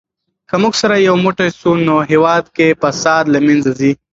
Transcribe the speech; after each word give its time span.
که 0.49 0.55
موږ 0.61 0.73
سره 0.81 0.95
یو 1.07 1.15
موټی 1.23 1.49
سو 1.59 1.69
نو 1.87 1.95
هېواد 2.11 2.43
کې 2.55 2.77
فساد 2.81 3.23
له 3.33 3.39
منځه 3.47 3.71
ځي. 3.79 3.91